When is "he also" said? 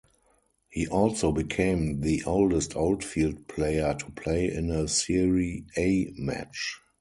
0.71-1.31